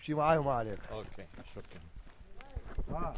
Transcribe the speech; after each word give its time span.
تمشي 0.00 0.14
معي 0.14 0.38
وما 0.38 0.52
عليك 0.52 0.86
أوكي 0.86 1.26
شكرا. 1.54 1.82
ها 2.90 3.14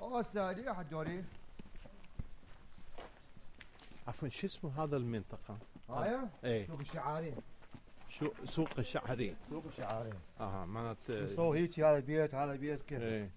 أوه 0.00 0.20
السادي 0.20 0.62
يا 0.62 0.72
حجوري 0.72 1.24
عفوا 4.06 4.28
شو 4.28 4.46
اسمه 4.46 4.84
هذا 4.84 4.96
المنطقة؟ 4.96 5.58
هاي؟ 5.90 6.18
إيه. 6.44 6.66
سوق 6.66 6.80
الشعارين. 6.80 7.36
شو 8.08 8.30
سوق 8.44 8.68
الشعري 8.78 9.36
سوق 9.50 9.64
الشعارين. 9.66 10.14
آه 10.40 10.64
معناته 10.64 11.36
سو 11.36 11.52
هيك؟ 11.52 11.80
هذا 11.80 11.96
البيت 11.96 12.34
هذا 12.34 12.52
البيت 12.52 12.82
كيف؟ 12.82 13.02
إيه. 13.02 13.30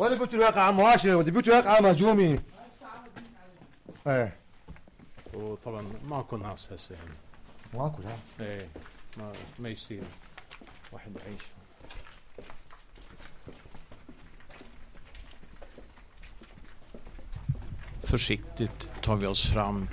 وين 0.00 0.12
البيوت 0.12 0.34
الواقع 0.34 0.60
عم 0.60 0.80
هاشم 0.80 1.20
البيوت 1.20 1.48
الواقع 1.48 1.80
مهجومه 1.80 2.38
ايه 4.06 4.36
وطبعا 5.34 5.84
ماكو 6.08 6.36
ناس 6.36 6.72
هسه 6.72 6.94
هنا 6.94 7.14
ماكو 7.82 8.02
لا 8.02 8.44
ايه 8.46 8.68
ما 9.16 9.32
ما 9.58 9.68
يصير 9.68 10.02
واحد 10.92 11.12
يعيش 11.16 11.42
Försiktigt 18.06 18.88
tar 19.02 19.16
vi 19.16 19.26
oss 19.26 19.52
fram 19.52 19.88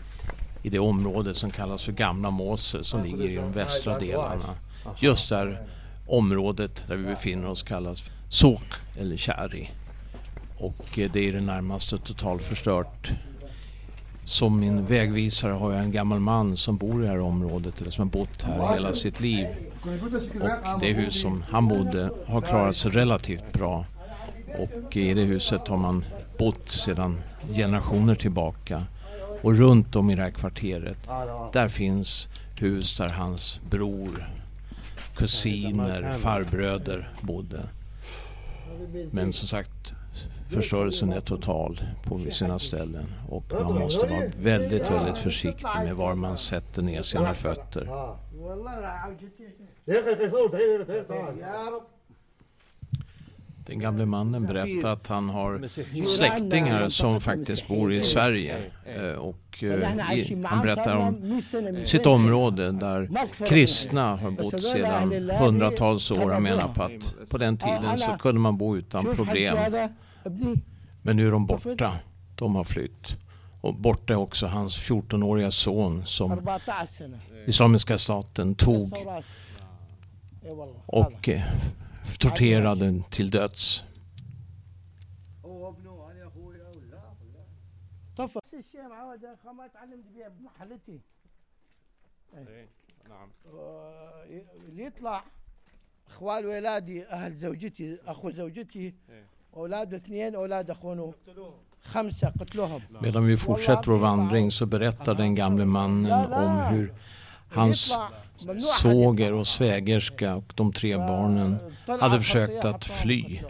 i 0.63 0.69
det 0.69 0.79
område 0.79 1.33
som 1.33 1.52
kallas 1.52 1.83
för 1.83 1.91
Gamla 1.91 2.31
Måse 2.31 2.83
som 2.83 3.03
ligger 3.03 3.29
i 3.29 3.35
de 3.35 3.52
västra 3.52 3.99
delarna. 3.99 4.55
Just 4.97 5.29
där 5.29 5.67
området 6.07 6.88
där 6.88 6.95
vi 6.95 7.03
befinner 7.03 7.47
oss 7.47 7.63
kallas 7.63 8.02
för 8.02 8.13
Sok 8.29 8.73
eller 8.99 9.17
Kärri. 9.17 9.71
Och 10.58 10.98
eh, 10.98 11.10
det 11.12 11.20
är 11.20 11.28
i 11.28 11.30
det 11.30 11.40
närmaste 11.40 11.98
totalförstört. 11.98 13.12
Som 14.24 14.60
min 14.60 14.86
vägvisare 14.86 15.52
har 15.52 15.72
jag 15.72 15.82
en 15.84 15.92
gammal 15.92 16.20
man 16.20 16.56
som 16.56 16.76
bor 16.76 17.02
i 17.02 17.06
det 17.06 17.12
här 17.12 17.20
området 17.20 17.80
eller 17.80 17.90
som 17.90 18.08
har 18.08 18.12
bott 18.12 18.42
här 18.42 18.74
hela 18.74 18.94
sitt 18.94 19.20
liv. 19.20 19.46
Och 20.40 20.80
det 20.80 20.92
hus 20.92 21.20
som 21.20 21.44
han 21.50 21.68
bodde 21.68 22.10
har 22.26 22.40
klarat 22.40 22.76
sig 22.76 22.90
relativt 22.90 23.52
bra. 23.52 23.84
Och 24.58 24.96
i 24.96 25.14
det 25.14 25.22
huset 25.22 25.68
har 25.68 25.76
man 25.76 26.04
bott 26.38 26.68
sedan 26.68 27.20
generationer 27.54 28.14
tillbaka. 28.14 28.84
Och 29.42 29.56
runt 29.56 29.96
om 29.96 30.10
i 30.10 30.14
det 30.14 30.22
här 30.22 30.30
kvarteret, 30.30 30.98
där 31.52 31.68
finns 31.68 32.28
hus 32.60 32.96
där 32.96 33.08
hans 33.08 33.60
bror, 33.70 34.28
kusiner, 35.16 36.12
farbröder 36.12 37.08
bodde. 37.20 37.68
Men 39.10 39.32
som 39.32 39.48
sagt, 39.48 39.94
förstörelsen 40.50 41.12
är 41.12 41.20
total 41.20 41.80
på 42.05 42.20
sina 42.30 42.58
ställen. 42.58 43.05
Och 43.28 43.44
man 43.52 43.78
måste 43.78 44.06
vara 44.06 44.22
väldigt, 44.41 44.91
väldigt 44.91 45.19
försiktig 45.19 45.69
med 45.84 45.97
var 45.97 46.14
man 46.14 46.38
sätter 46.38 46.83
ner 46.83 47.02
sina 47.02 47.34
fötter. 47.34 47.88
Den 53.66 53.78
gamle 53.78 54.06
mannen 54.06 54.47
berättar 54.47 54.92
att 54.92 55.06
han 55.06 55.28
har 55.30 55.69
släktingar 56.05 56.88
som 56.88 57.20
faktiskt 57.20 57.69
bor 57.69 57.92
i 57.92 58.03
Sverige. 58.03 58.56
Eh, 58.84 59.12
Och 59.12 59.64
eh, 59.64 60.44
han 60.44 60.62
berättar 60.62 60.97
om 60.97 61.42
sitt 61.84 62.06
område 62.06 62.72
där 62.72 63.10
kristna 63.47 64.16
har 64.16 64.31
bott 64.31 64.62
sedan 64.62 65.31
hundratals 65.31 66.10
år. 66.10 66.31
Han 66.31 66.42
menar 66.42 66.69
på 66.75 66.82
att 66.82 67.31
på 67.31 67.38
den 67.38 67.56
tiden 67.56 67.98
så 67.98 68.10
kunde 68.19 68.41
man 68.41 68.56
bo 68.59 68.76
utan 68.76 69.04
problem 69.04 69.56
Men 71.01 71.16
nu 71.16 71.28
är 71.28 71.31
de 71.31 71.45
borta. 71.45 72.00
De 72.35 72.56
har 72.56 72.63
flytt. 72.63 73.17
Och 73.61 73.75
borta 73.75 74.13
är 74.13 74.17
också 74.17 74.47
hans 74.47 74.78
14-åriga 74.78 75.51
son 75.51 76.06
som 76.06 76.59
Islamiska 77.45 77.97
staten 77.97 78.56
tog 78.56 78.94
och 80.85 81.29
eh, 81.29 81.41
torterade 82.19 83.03
till 83.09 83.29
döds. 83.29 83.84
طفى 88.17 88.39
الشيء 88.53 88.88
معود 88.88 89.25
ما 89.45 89.67
تعلمت 89.67 90.06
بها 90.16 90.28
بمحلتي 90.28 91.01
آه، 92.34 92.66
اللي 94.67 94.84
يطلع 94.84 95.23
اخوال 96.07 96.45
ولادي 96.45 97.07
اهل 97.07 97.34
زوجتي 97.34 98.00
اخو 98.06 98.29
زوجتي 98.29 98.94
اولاده 99.56 99.95
اثنين 99.95 100.35
اولاد 100.35 100.72
اخونه 100.72 101.13
خمسه 101.81 102.28
قتلوهم 102.39 102.81
Medan 103.01 103.25
vi 103.25 103.38
fortsätter 103.38 103.91
vår 103.91 103.97
vandring 103.97 104.51
så 104.51 104.66
berättar 104.66 105.16
den 105.16 105.35
gamle 105.35 105.66
mannen 105.66 106.34
om 106.34 106.57
hur 106.72 106.94
hans 107.50 107.97
svåger 108.59 109.34
och 109.34 109.47
svägerska 109.47 110.35
och 110.35 110.53
de 110.56 110.73
tre 110.73 110.97
barnen 110.97 111.57
hade 112.00 112.17
försökt 112.17 112.66
att 112.66 112.85
fly 112.85 113.41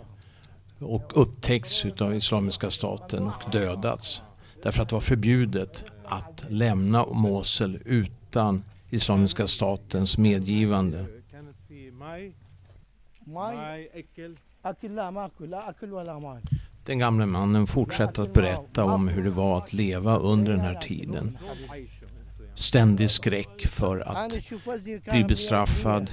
och 0.79 1.21
upptäckts 1.21 1.85
utav 1.85 2.15
Islamiska 2.15 2.69
staten 2.69 3.27
och 3.27 3.51
dödats. 3.51 4.23
Därför 4.63 4.83
att 4.83 4.89
det 4.89 4.95
var 4.95 5.01
förbjudet 5.01 5.83
att 6.05 6.45
lämna 6.49 7.05
Mosul 7.05 7.81
utan 7.85 8.63
Islamiska 8.89 9.47
statens 9.47 10.17
medgivande. 10.17 11.05
ماي 14.57 14.71
اكل 14.71 14.95
لا 14.95 15.09
ما 15.11 15.25
اكل 15.25 15.49
لا 15.49 15.69
اكل 15.69 15.93
ولا 15.93 16.19
ماي 16.19 16.41
Den 16.85 16.99
gamle 16.99 17.25
mannen 17.25 17.67
fortsätter 17.67 18.23
att 18.23 18.33
berätta 18.33 18.83
om 18.83 19.07
hur 19.07 19.23
det 19.23 19.29
var 19.29 19.57
att 19.57 19.73
leva 19.73 20.17
under 20.17 20.51
den 20.51 20.61
här 20.61 20.75
tiden. 20.75 21.37
Ständig 22.53 23.09
skräck 23.09 23.65
för 23.67 23.99
att 23.99 24.17
انا 24.17 24.37
اشوف 24.37 24.67
وزني 24.67 24.99
كان 24.99 25.13
bli 25.13 25.21
140. 25.21 25.27
bestraffad 25.27 26.09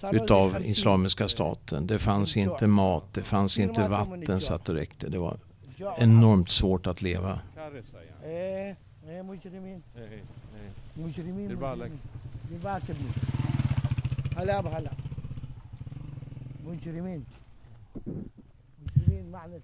صار 0.00 0.10
وزني 0.10 0.24
utav 0.24 0.50
50. 0.50 0.68
Islamiska 0.68 1.28
staten. 1.28 1.86
Det 1.86 1.98
fanns 1.98 2.36
inte 2.36 2.66
mat, 2.66 3.04
det 3.12 3.22
fanns 3.22 3.58
inte 3.58 3.88
vatten 3.88 4.40
så 4.40 4.54
att 4.54 4.64
det 4.64 4.74
räckte. 4.74 5.08
Det 5.08 5.18
var 5.18 5.36
جوع. 5.78 5.94
enormt 5.98 6.50
svårt 6.50 6.86
att 6.86 7.02
leva. 7.02 7.40
ايه 8.24 8.76
ايه 9.08 9.22
مجرمين 9.22 9.82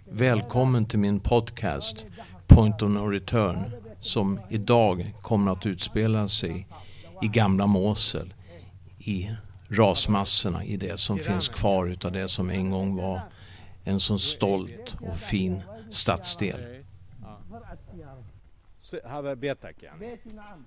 Välkommen 0.04 0.84
till 0.84 0.98
min 0.98 1.20
podcast 1.20 2.06
Point 2.46 2.82
of 2.82 2.90
No 2.90 3.06
Return 3.10 3.70
som 4.00 4.40
idag 4.50 5.14
kommer 5.22 5.52
att 5.52 5.66
utspela 5.66 6.28
sig 6.28 6.66
i 7.22 7.28
gamla 7.28 7.66
Mosel 7.66 8.34
i 8.98 9.30
rasmassorna 9.68 10.64
i 10.64 10.76
det 10.76 11.00
som 11.00 11.18
finns 11.18 11.48
kvar 11.48 11.86
utav 11.86 12.12
det 12.12 12.28
som 12.28 12.50
en 12.50 12.70
gång 12.70 12.96
var 12.96 13.20
en 13.84 14.00
så 14.00 14.18
stolt 14.18 14.96
och 15.00 15.16
fin 15.16 15.62
stadsdel. 15.90 16.84
فرقة 17.50 17.78
السيارة 18.80 19.18
هذا 19.18 19.34
بيتك 19.34 19.82
يعني 19.82 19.98
بيتي 19.98 20.32
نعم 20.32 20.64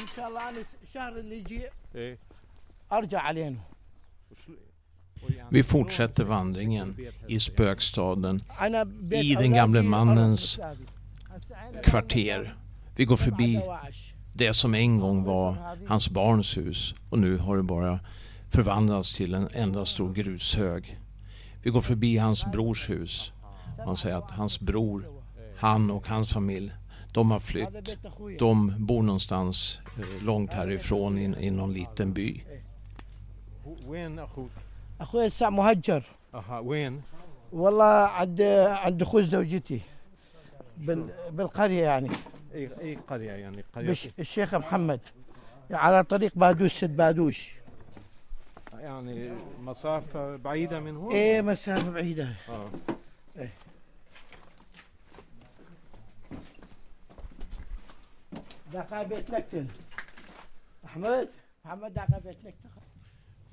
ان 0.00 0.06
شاء 0.16 0.28
الله 0.28 0.48
انا 0.48 0.58
الشهر 0.82 1.18
اللي 1.18 1.38
يجي 1.38 1.68
ارجع 2.92 3.20
علينا 3.20 3.60
vi 5.49 5.63
fortsätter 5.63 6.23
vandringen 6.23 6.97
i 7.27 7.39
spökstaden, 7.39 8.39
i 9.11 9.35
den 9.35 9.53
gamle 9.53 9.81
mannens 9.81 10.59
kvarter. 11.83 12.55
Vi 12.95 13.05
går 13.05 13.17
förbi 13.17 13.61
det 14.33 14.53
som 14.53 14.75
en 14.75 14.99
gång 14.99 15.23
var 15.23 15.77
hans 15.87 16.09
barns 16.09 16.57
hus 16.57 16.95
och 17.09 17.19
nu 17.19 17.37
har 17.37 17.57
det 17.57 17.63
bara 17.63 17.99
förvandlats 18.49 19.15
till 19.15 19.33
en 19.33 19.47
enda 19.53 19.85
stor 19.85 20.13
grushög. 20.13 20.99
Vi 21.63 21.69
går 21.69 21.81
förbi 21.81 22.17
hans 22.17 22.45
brors 22.51 22.89
hus. 22.89 23.31
Man 23.85 23.97
säger 23.97 24.15
att 24.15 24.31
hans 24.31 24.59
bror, 24.59 25.05
han 25.57 25.91
och 25.91 26.07
hans 26.07 26.33
familj, 26.33 26.71
de 27.13 27.31
har 27.31 27.39
flytt. 27.39 27.97
De 28.39 28.75
bor 28.77 29.03
någonstans 29.03 29.79
eh, 29.97 30.23
långt 30.23 30.53
härifrån 30.53 31.17
i, 31.17 31.45
i 31.45 31.51
någon 31.51 31.73
liten 31.73 32.13
by. 32.13 32.43
أخوي 35.01 35.25
الساعة 35.25 35.49
مهجر. 35.49 36.03
أها 36.33 36.59
وين؟ 36.59 37.01
والله 37.51 37.85
عند 37.85 38.41
عند 38.41 39.01
أخوي 39.01 39.23
زوجتي. 39.23 39.81
بال 40.77 41.09
بالقرية 41.31 41.83
يعني. 41.83 42.09
إي 42.53 42.69
إي 42.81 42.95
قرية 42.95 43.31
يعني 43.31 43.63
قرية. 43.75 43.89
بش 43.89 44.09
الشيخ 44.19 44.55
محمد. 44.55 44.99
على 45.71 46.03
طريق 46.03 46.31
بادوش 46.35 46.79
سد 46.79 46.97
بادوش 46.97 47.53
يعني 48.79 49.31
مسافة 49.59 50.35
بعيدة 50.35 50.79
من 50.79 50.95
هون؟ 50.95 51.11
إيه 51.11 51.41
مسافة 51.41 51.91
بعيدة. 51.91 52.27
آه. 52.49 52.69
إيه. 53.37 53.53
بيت 59.09 59.29
لكتن 59.29 59.67
أحمد؟ 60.85 61.29
محمد 61.65 61.93
دخل 61.93 62.19
بيت 62.19 62.37
لكتن 62.43 62.69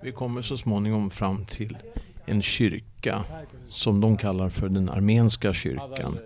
Vi 0.03 0.13
kommer 0.13 0.43
så 0.43 0.57
småningom 0.57 1.11
fram 1.11 1.45
till 1.45 1.77
en 2.27 2.43
kyrka 2.43 3.25
som 3.71 4.01
de 4.01 4.17
kallar 4.17 4.49
för 4.49 4.69
den 4.69 4.89
armenska 4.89 5.53
kyrkan. 5.53 6.19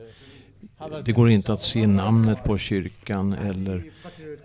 Det 1.05 1.13
går 1.13 1.31
inte 1.31 1.53
att 1.53 1.63
se 1.63 1.87
namnet 1.87 2.45
på 2.45 2.59
kyrkan 2.59 3.33
eller 3.33 3.91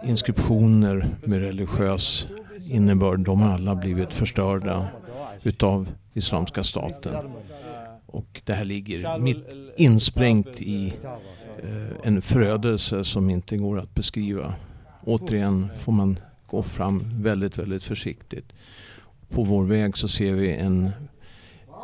inskriptioner 0.05 1.07
med 1.23 1.39
religiös 1.39 2.27
innebörd. 2.69 3.19
De 3.19 3.41
har 3.41 3.53
alla 3.53 3.75
blivit 3.75 4.13
förstörda 4.13 4.87
utav 5.43 5.89
Islamiska 6.13 6.63
staten. 6.63 7.15
Och 8.05 8.41
det 8.45 8.53
här 8.53 8.65
ligger 8.65 9.19
mitt 9.19 9.45
insprängt 9.77 10.61
i 10.61 10.93
eh, 11.63 12.07
en 12.07 12.21
förödelse 12.21 13.03
som 13.03 13.29
inte 13.29 13.57
går 13.57 13.79
att 13.79 13.95
beskriva. 13.95 14.55
Återigen 15.03 15.67
får 15.77 15.91
man 15.91 16.19
gå 16.47 16.63
fram 16.63 17.21
väldigt, 17.21 17.57
väldigt 17.57 17.83
försiktigt 17.83 18.53
På 19.28 19.44
vår 19.44 19.64
väg 19.64 19.96
så 19.96 20.08
ser 20.08 20.32
vi 20.32 20.54
en 20.56 20.90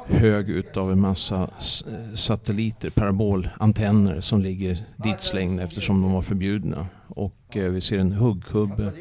hög 0.07 0.49
utav 0.51 0.93
en 0.93 1.01
massa 1.01 1.51
s- 1.59 1.85
satelliter, 2.15 2.91
parabolantenner 2.91 4.21
som 4.21 4.41
ligger 4.43 4.79
ditslängda 4.97 5.63
eftersom 5.63 6.03
de 6.03 6.13
var 6.13 6.23
förbjudna. 6.23 6.87
Och 7.09 7.57
eh, 7.57 7.71
vi 7.71 7.81
ser 7.81 7.99
en 7.99 8.13
huggkubbe 8.13 8.93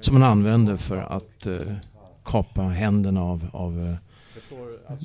som 0.00 0.14
man 0.14 0.22
använder 0.22 0.76
för 0.76 0.96
att 0.98 1.46
eh, 1.46 1.58
kapa 2.24 2.62
händerna 2.62 3.22
av, 3.22 3.46
av 3.52 3.86
eh, 3.86 3.94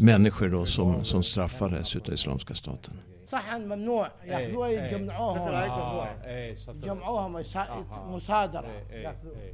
människor 0.01 0.49
då 0.49 0.65
som, 0.65 1.03
som 1.05 1.23
straffades 1.23 1.95
utav 1.95 2.13
Islamiska 2.13 2.53
staten. 2.55 2.93
صحن 3.31 3.61
ممنوع 3.67 4.07
ياخذوها 4.27 4.69
يجمعوها 4.69 6.25
ايه 6.25 6.55
صدق 6.55 6.85
يجمعوها 6.85 7.27
مسا- 7.27 7.67
مصادره 8.09 8.67
ايه 8.91 9.03
ياخذوها 9.03 9.39
ايه 9.41 9.53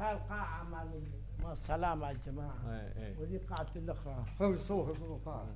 هاي 0.00 0.12
القاعه 0.12 0.62
مال 0.70 0.88
مال 1.42 1.52
السلامه 1.52 2.08
يا 2.08 2.16
جماعه 2.26 2.54
ايه 2.98 3.14
وذي 3.20 3.38
قاعه 3.38 3.66
الاخرى 3.76 4.24
خذ 4.38 4.44
الصور 4.52 4.84
خذ 4.86 4.90
الصور 4.90 5.18
قاعة. 5.26 5.46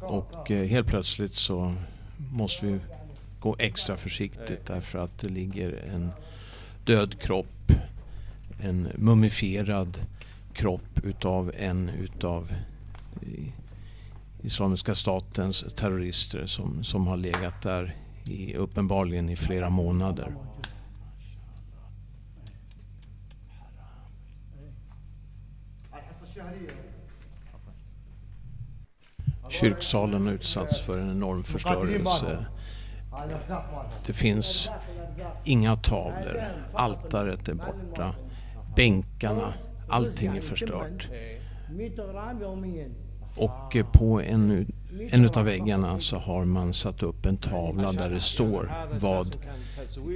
Och 0.00 0.50
eh, 0.50 0.66
helt 0.68 0.86
plötsligt 0.86 1.34
så 1.34 1.74
måste 2.32 2.66
vi 2.66 2.80
gå 3.40 3.56
extra 3.58 3.96
försiktigt 3.96 4.66
därför 4.66 4.98
att 4.98 5.18
det 5.18 5.28
ligger 5.28 5.72
en 5.94 6.10
död 6.84 7.18
kropp, 7.18 7.72
en 8.60 8.88
mumifierad 8.94 9.98
kropp 10.52 10.98
utav 11.02 11.52
en 11.58 11.88
utav 11.88 12.52
i- 13.22 13.52
Islamiska 14.42 14.94
statens 14.94 15.64
terrorister 15.76 16.46
som, 16.46 16.84
som 16.84 17.06
har 17.06 17.16
legat 17.16 17.62
där 17.62 17.96
i, 18.24 18.54
uppenbarligen 18.54 19.28
i 19.28 19.36
flera 19.36 19.70
månader. 19.70 20.34
Kyrksalen 29.49 30.25
har 30.25 30.33
utsatts 30.33 30.81
för 30.81 30.99
en 30.99 31.11
enorm 31.11 31.43
förstörelse. 31.43 32.45
Det 34.05 34.13
finns 34.13 34.71
inga 35.43 35.75
tavlor. 35.75 36.43
Altaret 36.73 37.49
är 37.49 37.53
borta. 37.53 38.15
Bänkarna, 38.75 39.53
allting 39.89 40.37
är 40.37 40.41
förstört. 40.41 41.09
Och 43.35 43.75
på 43.93 44.21
en, 44.21 44.71
en 45.11 45.29
av 45.29 45.45
väggarna 45.45 45.99
så 45.99 46.17
har 46.17 46.45
man 46.45 46.73
satt 46.73 47.03
upp 47.03 47.25
en 47.25 47.37
tavla 47.37 47.91
där 47.91 48.09
det 48.09 48.19
står 48.19 48.71
vad 48.99 49.37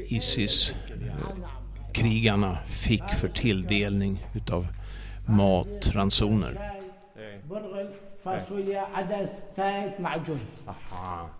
Isis-krigarna 0.07 2.51
eh, 2.51 2.57
fick 2.65 3.09
för 3.09 3.27
tilldelning 3.27 4.25
utav 4.33 4.67
mat, 5.25 5.91
ransoner. 5.93 6.79
فاصوليا 8.24 8.80
عدس 8.80 9.28
تايت 9.56 10.00
معجون 10.00 10.40
اها 10.68 11.30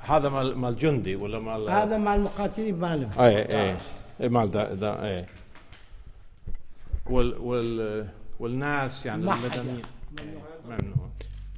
هذا 0.00 0.28
مال 0.28 0.58
مال 0.58 0.76
جندي 0.76 1.16
ولا 1.16 1.38
مال 1.38 1.70
هذا 1.70 1.98
مع 1.98 2.14
المقاتلين 2.14 2.74
مالهم 2.78 3.10
ايه 3.20 3.36
ايه 3.60 3.76
إيه، 4.20 4.28
مال 4.28 4.50
ده 4.50 4.74
ده 4.74 5.04
ايه 5.04 5.26
وال 7.10 7.38
وال 7.38 8.06
والناس 8.40 9.06
يعني 9.06 9.24
ما 9.24 9.32
حدا. 9.32 9.60
المدنيين 9.60 9.82
ممنوع 10.64 11.08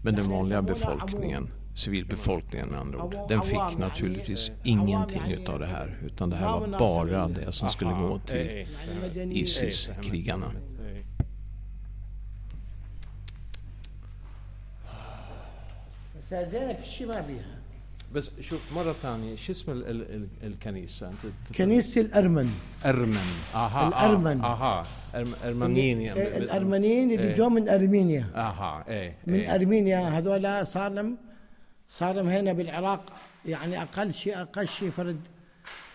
Men 0.04 0.14
den 0.14 0.28
vanliga 0.30 0.62
befolkningen, 0.62 1.48
civilbefolkningen 1.74 2.68
med 2.68 2.78
andra 2.80 3.02
ord, 3.04 3.16
den 3.28 3.42
fick 3.42 3.78
naturligtvis 3.78 4.52
ingenting 4.64 5.22
utav 5.32 5.58
det 5.58 5.66
här. 5.66 5.98
Utan 6.06 6.30
det 6.30 6.36
här 6.36 6.46
var 6.60 6.78
bara 6.78 7.28
det 7.28 7.52
som 7.52 7.68
skulle 7.68 7.90
gå 7.90 8.18
till 8.18 8.36
إيه، 8.36 8.66
يعني 8.66 9.00
فهمت. 9.00 9.04
مدنيين 9.10 9.44
ISIS-krigarna. 9.46 10.50
الشيء 16.31 17.07
ما 17.07 17.21
فيها 17.21 17.55
بس 18.13 18.31
شوف 18.41 18.59
مرة 18.75 18.93
ثانية 18.93 19.35
شو 19.35 19.51
اسم 19.51 19.71
ال 19.71 19.87
ال 19.87 20.01
ال 20.15 20.27
الكنيسة 20.43 21.07
أنت 21.09 21.33
كنيسة 21.57 22.01
الأرمن 22.01 22.49
أرمن 22.85 23.17
أها 23.55 23.87
الأرمن. 23.87 24.41
آه. 24.41 24.53
أها 24.53 24.83
أرم- 25.13 25.45
أرمنيين 25.45 26.01
يعني 26.01 26.19
إيه، 26.19 26.37
الأرمنيين 26.37 27.11
اللي 27.11 27.27
إيه. 27.27 27.33
جو 27.33 27.49
من 27.49 27.69
أرمينيا 27.69 28.27
أها 28.35 28.83
إيه 28.87 29.15
من 29.27 29.33
إيه. 29.33 29.55
أرمينيا 29.55 29.99
هذول 29.99 30.67
صار 30.67 30.91
لهم 30.91 31.17
صار 31.89 32.15
لهم 32.15 32.27
هنا 32.27 32.53
بالعراق 32.53 33.05
يعني 33.45 33.81
أقل 33.81 34.13
شيء 34.13 34.41
أقل 34.41 34.67
شيء 34.67 34.89
فرد 34.91 35.19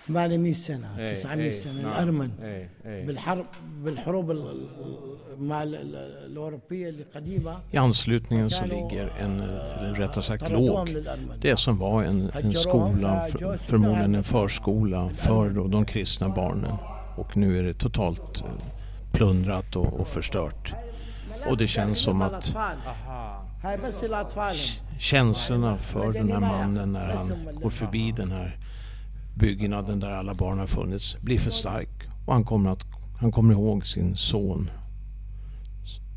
800 0.09 0.53
سنة 0.53 0.97
إيه، 0.99 1.13
900 1.13 1.45
إيه، 1.45 1.51
سنة 1.51 1.81
نعم. 1.81 1.91
الأرمن 1.91 2.31
إيه 2.43 2.69
إيه 2.85 3.05
بالحرب 3.07 3.45
بالحروب 3.83 4.31
ال- 4.31 4.37
ال- 4.37 5.43
مع 5.43 5.63
ال- 5.63 5.75
ال- 5.75 5.95
الأوروبية 6.31 6.89
القديمة 6.89 7.57
I 7.73 7.77
anslutningen 7.77 8.49
så 8.49 8.65
ligger 8.65 9.07
en, 9.19 9.39
eller 9.41 9.95
rättare 9.95 10.23
sagt 10.23 10.43
طردوهم 10.43 10.87
låg, 10.87 10.89
للأرمن 10.89 11.39
det 11.41 11.57
som 11.59 11.77
var 11.79 12.03
en, 12.03 12.29
en 12.33 12.53
skola, 12.53 13.25
för, 13.31 13.57
förmodligen 13.57 14.15
en 14.15 14.23
förskola 14.23 15.09
för 15.09 15.49
då 15.49 15.67
de 15.67 15.85
kristna 15.85 16.29
barnen. 16.29 16.73
Och 17.17 17.37
nu 17.37 17.59
är 17.59 17.63
det 17.63 17.73
totalt 17.73 18.41
eh, 18.41 18.45
plundrat 19.11 19.75
och, 19.75 19.99
och 19.99 20.07
förstört. 20.07 20.73
Och 21.49 21.57
det 21.57 21.67
känns 21.67 21.99
som 21.99 22.21
att 22.21 22.31
الأطفال 22.31 22.77
هاي 23.63 23.77
بس 23.77 24.03
الأطفال 24.03 24.55
känslorna 24.99 25.77
för 25.77 26.13
den 26.13 26.31
här 26.31 26.39
mannen 26.39 26.91
när 26.91 27.15
han 27.15 27.49
går 27.61 27.69
förbi 27.69 28.11
den 28.11 28.31
här 28.31 28.57
byggnaden 29.35 29.99
där 29.99 30.11
alla 30.11 30.33
barn 30.33 30.59
har 30.59 30.67
funnits 30.67 31.17
blir 31.21 31.39
för 31.39 31.51
stark. 31.51 31.89
Och 32.25 32.33
han 32.33 32.43
kommer, 32.43 32.69
att, 32.69 32.85
han 33.19 33.31
kommer 33.31 33.53
ihåg 33.53 33.85
sin 33.85 34.15
son, 34.15 34.69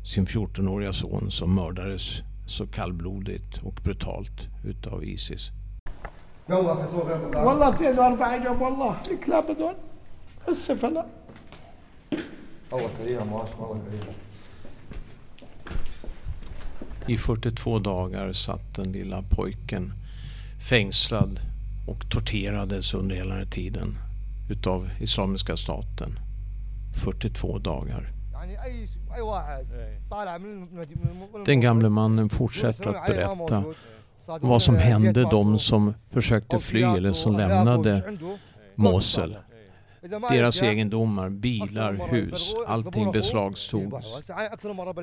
sin 0.03 0.25
14-åriga 0.25 0.93
son 0.93 1.31
som 1.31 1.55
mördades 1.55 2.21
så 2.45 2.67
kallblodigt 2.67 3.57
och 3.63 3.79
brutalt 3.83 4.47
utav 4.63 5.03
Isis. 5.03 5.51
يلا 6.49 6.75
في 6.75 6.91
صور 6.91 7.03
غير 7.03 7.33
قاعة. 7.33 7.45
والله 7.45 7.69
42 7.69 8.45
يوم 8.45 8.61
والله 8.61 8.95
الكلاب 9.11 9.49
هذول 9.49 9.75
هسه 10.47 10.75
فلا 10.75 11.05
الله 12.73 12.89
كريم 12.97 13.31
ما 13.31 13.45
شاء 13.45 13.71
الله 13.71 13.81
كريم 13.89 14.13
I 17.07 17.17
42 17.17 17.79
dagar 17.79 18.33
satt 18.33 18.75
den 18.75 18.91
lilla 18.91 19.21
pojken 19.21 19.93
fängslad 20.69 21.39
och 21.86 22.10
torterades 22.10 22.94
under 22.94 23.16
hela 23.16 23.34
den 23.34 23.50
tiden 23.50 23.98
utav 24.50 24.90
Islamiska 25.00 25.56
staten. 25.56 26.18
42 27.04 27.58
dagar. 27.58 28.12
Den 31.44 31.60
gamle 31.60 31.88
mannen 31.88 32.28
fortsätter 32.28 32.90
att 32.90 33.06
berätta 33.06 33.64
vad 34.40 34.62
som 34.62 34.76
hände 34.76 35.22
de 35.30 35.58
som 35.58 35.94
försökte 36.10 36.58
fly 36.58 36.82
eller 36.82 37.12
som 37.12 37.36
lämnade 37.36 38.18
Mosul. 38.74 39.36
Deras 40.30 40.62
egendomar, 40.62 41.28
bilar, 41.28 42.08
hus, 42.10 42.54
allting 42.66 43.12
beslagtogs. 43.12 44.16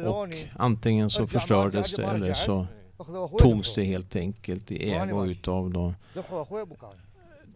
Och 0.05 0.27
antingen 0.55 1.09
så 1.09 1.27
förstördes 1.27 1.91
det 1.91 2.03
eller 2.03 2.33
så 2.33 2.67
togs 3.38 3.74
det 3.74 3.82
ذبحوه. 3.82 3.86
helt 3.86 4.16
enkelt 4.16 4.70
i 4.70 4.90
ägo 4.90 5.26
utav 5.26 5.70
då 5.70 5.94
ذبحوا 6.16 6.42
أخوي 6.42 6.62
أبو 6.62 6.74
كان. 6.74 6.96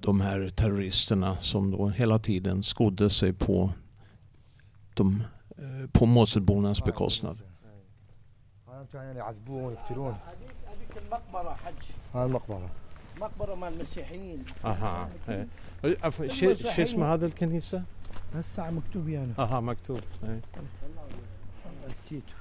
de 0.00 0.21
här 0.21 0.50
terroristerna 0.50 1.37
som 1.40 1.71
då 1.71 1.88
hela 1.88 2.19
tiden 2.19 2.62
skodde 2.62 3.11
sig 3.11 3.33
på, 3.33 3.73
de, 4.95 5.25
eh, 5.59 5.90
på 5.92 6.07
Mosulbornas 6.07 6.85
bekostnad. 6.85 7.38
هذا 8.80 8.87
كانوا 8.92 9.07
يعني 9.07 9.19
يعذبون 9.19 9.64
ويقتلون 9.64 10.14
هذيك 10.26 10.54
هذيك 10.66 11.04
المقبرة 11.04 11.54
حج 11.54 11.75
هاي 12.14 12.26
المقبرة 12.26 12.71
مقبرة 13.21 13.54
مال 13.54 13.73
المسيحيين 13.73 14.45
اها 14.64 15.11
إيه. 15.28 15.47
عفوا 15.85 16.28
شو 16.28 16.54
شو 16.54 16.69
اسم 16.69 17.02
هذا 17.02 17.26
الكنيسة؟ 17.26 17.83
هسه 18.35 18.62
عم 18.62 18.76
مكتوب 18.76 19.09
يعني 19.09 19.33
اها 19.38 19.61
مكتوب 19.61 20.00
إيه. 20.25 20.40
نسيته 21.88 22.35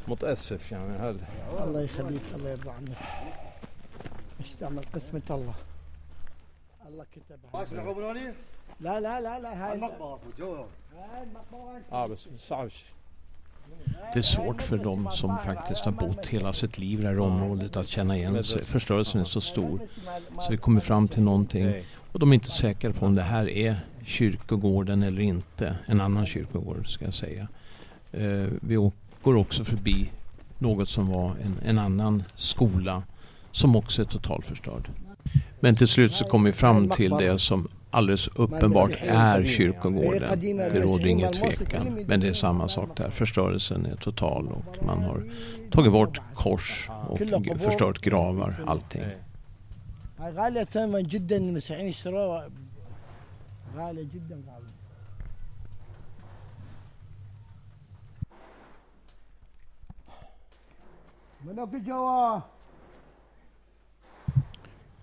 آه. 0.00 0.10
متأسف 0.10 0.72
يعني 0.72 0.96
هذا 0.96 1.18
الله 1.64 1.80
يخليك 1.80 2.22
الله 2.34 2.50
يرضى 2.50 2.70
عنك 2.70 2.96
مش 4.40 4.46
تعمل 4.60 4.82
قسمة 4.94 5.22
الله 5.30 5.54
الله 6.88 7.04
كتبها 7.12 7.50
ما 7.54 7.62
اسمعوا 7.62 7.94
من 7.94 8.02
هوني 8.02 8.32
لا 8.80 9.00
لا 9.00 9.20
لا 9.20 9.38
لا 9.40 9.66
هاي 9.66 9.74
المقبره 9.74 10.16
في 10.16 10.26
الجو 10.34 10.54
هاي 10.54 11.22
المقبره 11.22 11.80
اه 11.92 12.06
بس 12.06 12.28
صعب 12.38 12.68
Det 14.12 14.18
är 14.18 14.22
svårt 14.22 14.62
för 14.62 14.78
dem 14.78 15.08
som 15.12 15.38
faktiskt 15.38 15.84
har 15.84 15.92
bott 15.92 16.26
hela 16.26 16.52
sitt 16.52 16.78
liv 16.78 16.98
i 16.98 17.02
det 17.02 17.08
här 17.08 17.18
området 17.18 17.76
att 17.76 17.88
känna 17.88 18.16
igen 18.16 18.44
sig. 18.44 18.64
Förstörelsen 18.64 19.20
är 19.20 19.24
så 19.24 19.40
stor. 19.40 19.80
Så 20.40 20.50
vi 20.50 20.56
kommer 20.56 20.80
fram 20.80 21.08
till 21.08 21.22
någonting 21.22 21.84
och 22.12 22.18
de 22.18 22.30
är 22.30 22.34
inte 22.34 22.50
säkra 22.50 22.92
på 22.92 23.06
om 23.06 23.14
det 23.14 23.22
här 23.22 23.48
är 23.48 23.80
kyrkogården 24.04 25.02
eller 25.02 25.22
inte. 25.22 25.76
En 25.86 26.00
annan 26.00 26.26
kyrkogård 26.26 26.88
ska 26.88 27.04
jag 27.04 27.14
säga. 27.14 27.48
Eh, 28.12 28.46
vi 28.60 28.76
å- 28.76 28.92
går 29.22 29.36
också 29.36 29.64
förbi 29.64 30.10
något 30.58 30.88
som 30.88 31.08
var 31.08 31.30
en, 31.30 31.54
en 31.64 31.78
annan 31.78 32.22
skola 32.34 33.02
som 33.52 33.76
också 33.76 34.02
är 34.02 34.06
totalförstörd. 34.06 34.88
Men 35.60 35.74
till 35.74 35.88
slut 35.88 36.14
så 36.14 36.24
kom 36.24 36.44
vi 36.44 36.52
fram 36.52 36.88
till 36.88 37.10
det 37.10 37.38
som 37.38 37.68
alldeles 37.90 38.28
uppenbart 38.28 38.90
är 39.02 39.44
kyrkogården. 39.44 40.40
Det 40.56 40.80
råder 40.80 41.06
ingen 41.06 41.32
tvekan. 41.32 42.04
Men 42.06 42.20
det 42.20 42.28
är 42.28 42.32
samma 42.32 42.68
sak 42.68 42.96
där. 42.96 43.10
Förstörelsen 43.10 43.86
är 43.86 43.94
total 43.96 44.48
och 44.48 44.84
man 44.86 45.02
har 45.02 45.24
tagit 45.70 45.92
bort 45.92 46.20
kors 46.34 46.88
och 47.08 47.18
g- 47.18 47.54
förstört 47.58 47.98
gravar, 47.98 48.64
allting. 48.66 49.02
هاي 50.18 50.32
غالية 50.32 50.64
ثمن 50.64 51.02
جدا 51.02 51.36
المسيحيين 51.36 51.88
اشتروها 51.88 52.48
غالية 53.76 54.02
جدا 54.14 54.34
غالية 54.34 54.72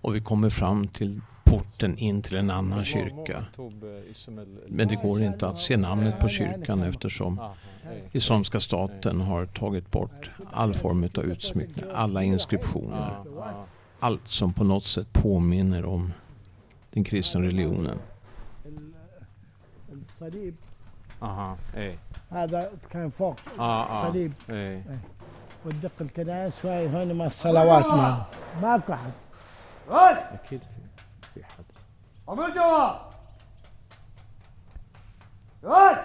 Och 0.00 0.14
vi 0.14 0.20
kommer 0.20 0.50
fram 0.50 0.88
till 0.88 1.20
porten 1.44 1.98
in 1.98 2.22
till 2.22 2.36
en 2.36 2.50
annan 2.50 2.84
kyrka. 2.84 3.44
Men 4.68 4.88
det 4.88 4.96
går 4.96 5.22
inte 5.22 5.48
att 5.48 5.58
se 5.58 5.76
namnet 5.76 6.18
på 6.20 6.28
kyrkan 6.28 6.82
eftersom 6.82 7.40
Islamiska 8.12 8.60
staten 8.60 9.20
har 9.20 9.46
tagit 9.46 9.90
bort 9.90 10.30
all 10.52 10.74
form 10.74 11.04
av 11.04 11.24
utsmyckning, 11.24 11.84
alla 11.94 12.22
inskriptioner. 12.22 13.16
Allt 14.00 14.28
som 14.28 14.52
på 14.52 14.64
något 14.64 14.84
sätt 14.84 15.12
påminner 15.12 15.84
om 15.84 16.12
den 16.90 17.04
kristna 17.04 17.42
religionen. 17.42 17.98
Aha, 21.20 21.56
eh. 21.74 21.94
والدق 25.68 25.92
الكنائس 26.00 26.64
وهاي 26.64 26.86
هون 26.86 27.12
ما 27.12 27.26
الصلوات 27.26 27.86
ماله 27.86 28.26
ماكو 28.62 28.92
أحد. 28.92 29.12
هاي 29.90 30.34
أكيد 30.34 30.60
في 30.60 31.34
في 31.34 31.44
حد. 31.44 31.64
عمر 32.28 32.50
جوا 32.50 32.88
هاي 35.64 35.96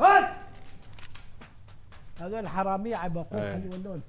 هاي 0.00 0.28
هذول 2.20 2.48
حرامية 2.48 2.96
عم 2.96 3.12
بقول 3.12 3.40
إيه. 3.40 3.54
خلي 3.54 3.76
يولون. 3.76 4.02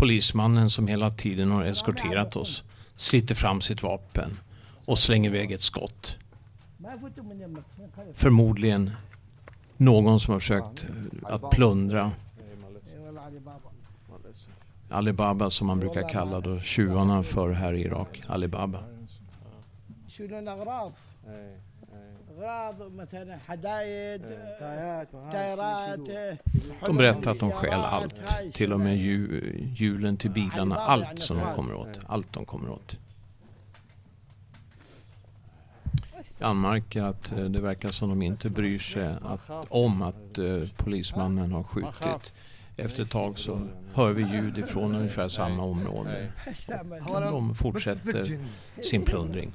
Polismannen 0.00 0.70
som 0.70 0.86
hela 0.88 1.10
tiden 1.10 1.50
har 1.50 1.64
eskorterat 1.64 2.36
oss 2.36 2.64
sliter 2.96 3.34
fram 3.34 3.60
sitt 3.60 3.82
vapen. 3.82 4.38
och 4.88 4.98
slänger 4.98 5.30
iväg 5.30 5.52
ett 5.52 5.62
skott. 5.62 6.18
Förmodligen 8.14 8.90
någon 9.76 10.20
som 10.20 10.32
har 10.32 10.40
försökt 10.40 10.84
eh, 10.84 11.34
att 11.34 11.50
plundra 11.50 12.12
Alibaba. 14.90 15.50
Som 15.50 15.66
man 15.66 15.80
brukar 15.80 16.08
kalla 16.08 16.40
då 16.40 16.60
tjuvarna 16.60 17.22
för 17.22 17.50
här 17.50 17.72
i 17.72 17.80
Irak, 17.80 18.22
Alibaba. 18.26 18.78
De 26.86 26.96
berättar 26.96 27.30
att 27.30 27.40
de 27.40 27.50
stjäl 27.50 27.80
allt, 27.80 28.14
till 28.52 28.72
och 28.72 28.80
med 28.80 28.94
eh, 28.94 29.00
hjulen 29.74 30.16
till 30.16 30.30
bilarna, 30.30 30.76
allt 30.76 31.20
som 31.20 31.36
de 31.36 31.54
kommer 31.54 31.74
åt, 31.74 32.00
allt 32.06 32.32
de 32.32 32.44
kommer 32.44 32.70
åt. 32.70 32.96
anmärker 36.42 37.02
att 37.02 37.32
eh, 37.32 37.44
det 37.44 37.60
verkar 37.60 37.90
som 37.90 38.08
de 38.08 38.22
inte 38.22 38.50
bryr 38.50 38.78
sig 38.78 39.06
att, 39.22 39.50
om 39.68 40.02
att 40.02 40.38
eh, 40.38 40.62
polismannen 40.76 41.52
har 41.52 41.62
skjutit. 41.62 42.32
Efter 42.76 43.02
ett 43.02 43.10
tag 43.10 43.38
så 43.38 43.68
hör 43.94 44.12
vi 44.12 44.22
ljud 44.22 44.58
ifrån 44.58 44.94
ungefär 44.94 45.28
samma 45.28 45.62
område. 45.62 46.32
Och 47.06 47.20
de 47.20 47.54
fortsätter 47.54 48.38
sin 48.82 49.02
plundring. 49.02 49.52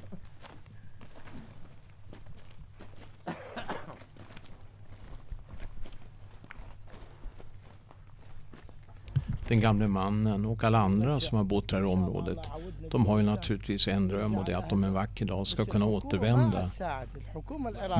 Den 9.54 9.60
gamle 9.60 9.88
mannen 9.88 10.46
och 10.46 10.64
alla 10.64 10.78
andra 10.78 11.20
som 11.20 11.38
har 11.38 11.44
bott 11.44 11.64
i 11.64 11.66
det 11.66 11.76
här 11.76 11.84
området 11.84 12.38
de 12.90 13.06
har 13.06 13.18
ju 13.18 13.24
naturligtvis 13.24 13.88
en 13.88 14.08
dröm 14.08 14.34
och 14.34 14.44
det 14.44 14.52
är 14.52 14.56
att 14.56 14.70
de 14.70 14.84
en 14.84 14.92
vacker 14.92 15.24
dag 15.24 15.46
ska 15.46 15.64
kunna 15.64 15.84
återvända. 15.84 16.70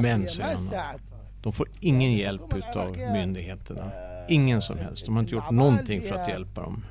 Men, 0.02 0.28
säger 0.28 0.56
han, 0.56 0.98
De 1.42 1.52
får 1.52 1.68
ingen 1.80 2.12
hjälp 2.12 2.54
utav 2.56 2.96
myndigheterna. 2.96 3.90
Ingen 4.28 4.62
som 4.62 4.78
helst. 4.78 5.06
De 5.06 5.14
har 5.16 5.22
inte 5.22 5.34
gjort 5.34 5.50
någonting 5.50 6.02
för 6.02 6.14
att 6.14 6.28
hjälpa 6.28 6.60
dem. 6.60 6.84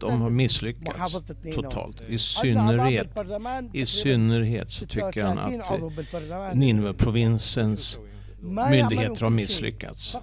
De 0.00 0.20
har 0.20 0.30
misslyckats 0.30 1.16
totalt. 1.54 2.00
I 2.08 2.18
synnerhet, 2.18 3.08
i 3.72 3.86
synnerhet 3.86 4.72
så 4.72 4.86
tycker 4.86 5.24
han 5.24 5.38
att 5.38 5.70
eh, 5.70 6.54
Nineve-provinsens 6.54 7.98
myndigheter 8.70 9.22
har 9.22 9.30
misslyckats 9.30 10.16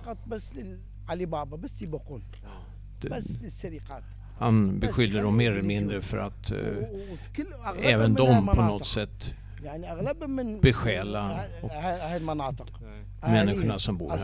han 4.39 4.79
beskyller 4.79 5.23
dem 5.23 5.37
mer 5.37 5.51
eller 5.51 5.61
mindre 5.61 6.01
för 6.01 6.17
att 6.17 6.51
eh, 6.51 6.57
även 7.81 8.13
de 8.13 8.47
på 8.47 8.61
något 8.61 8.85
sätt 8.85 9.33
besjäla 10.61 11.39
människorna 13.21 13.79
som 13.79 13.97
bor 13.97 14.09
här. 14.09 14.17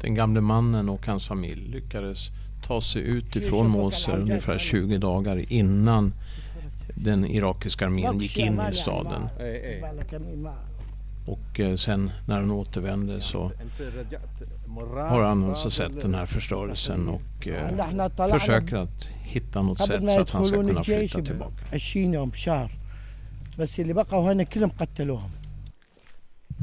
Den 0.00 0.14
gamle 0.14 0.40
mannen 0.40 0.88
och 0.88 1.06
hans 1.06 1.28
familj 1.28 1.68
lyckades 1.70 2.28
ta 2.66 2.80
sig 2.80 3.02
ut 3.02 3.36
ifrån 3.36 3.68
Mosul 3.68 4.20
ungefär 4.20 4.58
20 4.58 4.98
dagar 4.98 5.52
innan 5.52 6.12
den 6.94 7.24
irakiska 7.24 7.86
armén 7.86 8.20
gick 8.20 8.38
in 8.38 8.60
i 8.70 8.74
staden. 8.74 9.28
Och 11.25 11.59
eh, 11.59 11.75
sen 11.75 12.11
när 12.25 12.35
han 12.35 12.51
återvände 12.51 13.21
så 13.21 13.51
انت 13.61 13.81
رجعت 13.97 14.43
مرات 14.67 15.09
har 15.11 15.23
han 15.23 15.49
alltså 15.49 15.69
sett 15.69 16.01
den 16.01 16.15
här 16.15 16.25
förstörelsen 16.25 17.09
och 17.09 17.47
eh, 17.47 17.79
احنا 17.79 18.07
طلعنا 18.09 18.39
försöker 18.39 18.75
att 18.77 19.03
hitta 19.23 19.61
något 19.61 19.79
قبل 19.81 19.87
sätt 19.87 20.03
ما 20.03 20.11
så 20.11 20.21
att 20.21 20.29
han 20.29 20.45
ska 20.45 20.55
يدخلون 20.55 20.67
kunna 20.69 20.79
الجيش 20.79 21.11
flytta 21.11 21.21
ب 21.21 21.25
tillbaka. 21.25 21.77
20 21.77 22.13
يوم 22.13 22.31
شهر 22.33 22.71
بس 23.59 23.79
اللي 23.79 23.93
بقوا 23.93 24.33
هنا 24.33 24.43
كلهم 24.43 24.71
قتلوهم 24.79 25.29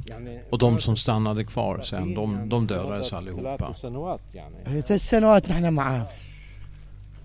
يعني 0.06 0.40
Och 0.50 0.58
de 0.58 0.78
som 0.78 0.96
stannade 0.96 1.44
kvar 1.44 1.80
sen, 1.80 2.14
de, 2.14 2.49
de 2.49 2.66
dödades 2.66 3.12
allihopa. 3.12 3.56
ثلاث 3.58 3.76
سنوات 3.80 4.20
يعني 4.35 4.54
هي 4.66 4.82
ثلاث 4.82 5.00
سنوات 5.11 5.50
نحن 5.50 5.73
معاه 5.73 6.06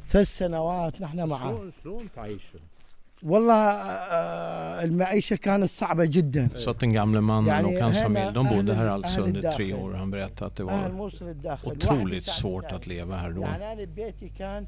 ثلاث 0.05 0.37
سنوات 0.37 1.01
نحن 1.01 1.23
معاه 1.27 1.51
شلون 1.51 1.71
شلون 1.83 2.09
تعيشوا؟ 2.15 2.59
والله 3.23 3.53
آه، 3.71 4.83
المعيشة 4.83 5.35
كانت 5.35 5.69
صعبة 5.69 6.05
جدا 6.05 6.49
Så 6.55 6.69
att 6.69 6.79
den 6.79 6.93
gamle 6.93 7.21
mannen 7.21 7.47
Yani 7.47 7.75
och 7.77 7.83
hans 7.83 7.95
hela- 7.97 8.03
familj, 8.03 8.33
de 8.33 8.47
bodde 8.49 8.73
här 8.73 8.85
ahlen- 8.87 8.93
alltså 8.93 9.21
under 9.21 9.41
tre 9.53 9.73
ahlen 9.73 9.83
år. 9.85 9.93
Han 9.93 10.11
berättade 10.11 10.45
att 10.45 10.55
det 10.55 10.63
أهل 10.63 10.91
var 10.91 10.97
موصل 10.97 11.27
الداخل 11.27 11.67
واحد 11.67 11.77
otroligt 11.77 12.23
يساعد 12.27 12.41
svårt 12.41 12.63
الثاني. 12.63 12.75
att 12.77 12.87
leva 12.87 13.17
här 13.17 13.31
då. 13.31 13.41
يعني 13.41 13.71
أنا 13.73 13.85
بيتي 13.95 14.29
كان 14.39 14.67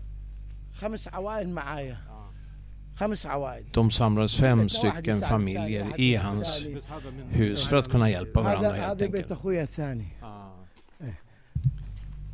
خمس 0.80 1.08
عوائل 1.08 1.50
معايا 1.50 1.98
خمس 2.96 3.25
عوائل 3.25 3.63
De 3.74 3.89
samlades 3.92 4.36
fem 4.36 4.58
واحد 4.60 4.70
stycken 4.70 5.18
يساعد 5.18 5.24
familjer 5.24 5.86
الثاني، 5.86 6.13
i 6.13 6.18
واحد 6.18 6.25
hans 6.25 6.48
يساعد 6.48 6.75
بس 6.75 6.84
هذا 6.89 7.10
من 7.12 7.56
hus 7.56 7.68
för 7.68 7.75
att 7.75 7.88
kunna 7.92 8.10
hjälpa 8.10 8.42
varandra 8.42 8.70
هذا 8.70 8.75
helt 8.77 9.01
هذا 9.01 9.08
بيت 9.12 9.32
enkelt. 9.32 9.39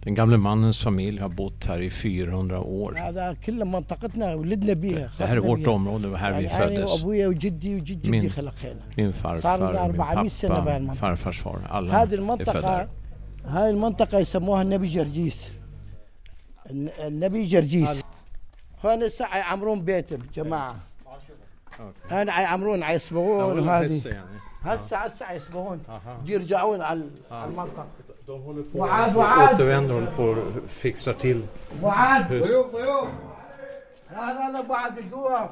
Den 0.04 0.14
gamle 0.14 0.36
mannens 0.36 0.82
familj 0.82 1.18
har 1.20 1.28
bott 1.28 1.64
här 1.66 1.78
i 1.80 1.90
400 1.90 2.58
år. 2.60 2.94
هذا 2.98 3.36
كل 3.44 3.64
منطقتنا 3.64 4.34
ولدنا 4.34 4.72
بيها 4.72 5.10
Det 5.18 5.24
här 5.26 5.36
är 5.36 5.40
vårt 5.40 5.66
område, 5.66 6.08
var 6.08 6.18
här 6.18 6.32
vi 6.32 6.44
يعني 6.44 6.56
أنا 6.56 6.86
föddes. 6.86 6.90
وأبويا 6.90 7.28
وجدي 7.28 7.74
وجد 7.76 8.02
جدي 8.02 8.28
خلق 8.30 8.54
هنا 8.64 8.80
Min 8.96 9.12
صار 9.22 9.40
farfar, 9.40 9.60
لنا 9.60 9.86
min 9.88 9.96
400 9.96 10.28
سنة 10.28 10.54
pappa, 10.54 10.60
بهالمنطقة. 10.64 11.14
farfars 11.16 11.40
far. 11.42 11.58
Alla 11.70 11.90
هذه 11.92 12.02
är 12.04 12.06
födda 12.06 12.12
المنطقة 12.14 12.62
här. 12.62 12.88
هاي 13.46 13.70
المنطقة 13.70 14.18
يسموها 14.18 14.62
النبي 14.62 14.86
جرجيس 14.88 15.44
الن- 16.70 16.90
النبي 17.06 17.44
جرجيس 17.44 18.00
هون 18.84 19.08
ساعة 19.08 19.36
يعمرون 19.38 19.82
بيتهم 19.84 20.20
جماعة 20.34 20.76
هنا 22.10 22.40
يعمرون 22.40 22.82
يصبغون 22.82 23.40
أولهم 23.40 23.66
وهذه 23.68 23.96
هسه 23.98 24.10
يعني 24.10 24.38
هسه 24.62 24.96
هسه 24.96 25.32
يصبحون 25.32 25.78
بده 26.22 26.32
يرجعون 26.34 26.80
على 26.80 27.04
على 27.30 27.50
المنطقة 27.50 27.86
De 28.25 28.41
håller 28.41 28.63
på 28.63 28.77
وعاد 28.77 29.15
وعاد 29.15 29.55
återvänder, 29.55 29.93
håller 29.93 30.11
på 30.11 30.23
och 30.23 30.69
fixar 30.69 31.13
till 31.13 31.47
وعاد 31.81 32.23
hus. 32.23 32.49
هلا 34.11 34.47
هلا 34.47 34.59
ابو 34.59 34.73
عادل 34.73 35.03
قوام 35.11 35.49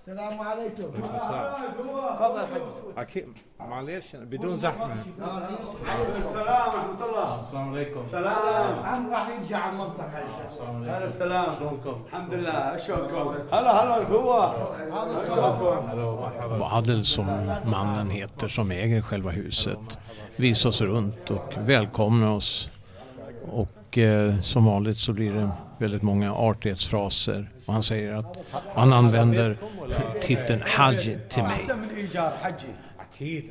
السلام 0.00 0.40
عليكم 0.40 0.82
تفضل 0.82 2.46
حبيبي 2.46 2.64
أكيد 2.98 3.28
معلش 3.60 4.16
بدون 4.16 4.56
زحمة 4.56 4.96
السلام 7.38 7.68
عليكم 7.74 8.02
عم 8.84 9.10
راح 9.10 9.28
يرجع 9.28 9.58
على 9.58 9.72
المنطقه 9.72 10.04
ان 10.04 10.50
شاء 10.56 10.70
الله 10.70 10.98
هلا 10.98 11.06
السلام 11.06 11.46
الحمد 12.06 12.34
لله 12.34 12.76
شلونكم 12.76 13.34
هلا 13.52 13.70
هلا 13.82 14.08
هو 14.08 14.40
هذا 14.92 15.16
الصباح 15.16 16.78
Adel 16.78 17.04
som 17.04 17.26
mannen 17.64 18.10
heter 18.10 18.48
som 18.48 18.70
äger 18.70 19.02
själva 19.02 19.30
huset 19.30 19.98
visar 20.36 20.68
oss 20.68 20.80
runt 20.80 21.30
och 21.30 21.54
välkomnar 21.58 22.28
oss. 22.28 22.70
Och 23.52 23.98
eh, 23.98 24.40
som 24.40 24.64
vanligt 24.64 24.98
så 24.98 25.12
blir 25.12 25.32
det 25.32 25.50
väldigt 25.78 26.02
många 26.02 26.34
artighetsfraser. 26.34 27.50
Och 27.66 27.72
han 27.72 27.82
säger 27.82 28.12
att 28.12 28.36
han 28.74 28.92
använder 28.92 29.56
titeln 30.20 30.62
Haji 30.66 31.18
till 31.28 31.42
mig. 31.42 31.52
احسن 31.52 31.78
من 31.78 31.96
ايجار 31.96 32.32
حجي 32.42 32.68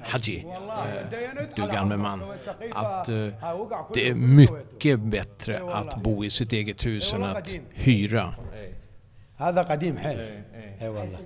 Haji, 0.01 0.45
eh, 0.45 1.45
du 1.55 1.67
gamle 1.67 1.97
man. 1.97 2.23
Att 2.71 3.09
eh, 3.09 3.15
det 3.93 4.09
är 4.09 4.13
mycket 4.15 4.99
bättre 4.99 5.61
att 5.73 6.03
bo 6.03 6.25
i 6.25 6.29
sitt 6.29 6.53
eget 6.53 6.85
hus 6.85 7.13
än 7.13 7.23
att 7.23 7.49
hyra. 7.73 8.33
هذا 9.37 9.61
قديم 9.61 9.97
حيل 9.97 10.19
اي 10.81 10.89
والله 10.89 11.19